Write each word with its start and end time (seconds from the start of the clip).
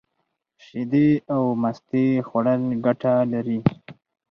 شیدې 0.63 1.09
او 1.33 1.43
مستې 1.61 2.05
خوړل 2.27 2.61
گټه 2.85 3.13
لري. 3.31 3.59